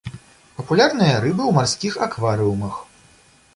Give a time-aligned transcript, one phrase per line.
[0.61, 2.83] Папулярныя рыбы ў марскіх акварыумах.